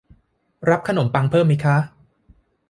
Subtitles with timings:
[0.69, 1.77] รับขนมปังเพิ่มไหมคะ